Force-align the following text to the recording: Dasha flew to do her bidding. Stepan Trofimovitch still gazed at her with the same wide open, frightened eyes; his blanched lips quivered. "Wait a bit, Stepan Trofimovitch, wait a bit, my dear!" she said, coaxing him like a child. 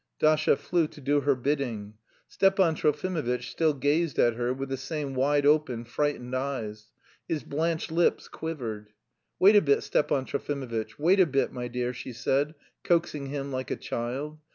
Dasha 0.19 0.57
flew 0.57 0.87
to 0.87 0.99
do 0.99 1.19
her 1.21 1.35
bidding. 1.35 1.93
Stepan 2.27 2.73
Trofimovitch 2.73 3.51
still 3.51 3.75
gazed 3.75 4.17
at 4.17 4.33
her 4.33 4.51
with 4.51 4.69
the 4.69 4.75
same 4.75 5.13
wide 5.13 5.45
open, 5.45 5.85
frightened 5.85 6.33
eyes; 6.35 6.89
his 7.27 7.43
blanched 7.43 7.91
lips 7.91 8.27
quivered. 8.27 8.93
"Wait 9.37 9.55
a 9.55 9.61
bit, 9.61 9.83
Stepan 9.83 10.25
Trofimovitch, 10.25 10.97
wait 10.97 11.19
a 11.19 11.27
bit, 11.27 11.51
my 11.53 11.67
dear!" 11.67 11.93
she 11.93 12.13
said, 12.13 12.55
coaxing 12.83 13.27
him 13.27 13.51
like 13.51 13.69
a 13.69 13.75
child. 13.75 14.39